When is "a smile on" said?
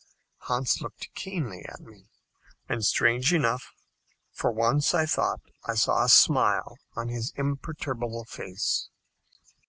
6.03-7.09